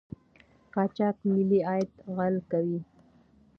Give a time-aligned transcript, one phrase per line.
[0.73, 2.79] قاچاق ملي عاید غلا کوي.